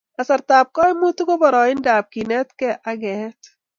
Kasartap 0.19 0.67
koimutik 0.77 1.27
ko 1.31 1.35
poroindap 1.43 2.05
kenetkey 2.13 2.75
ak 2.91 2.97
keet 3.05 3.41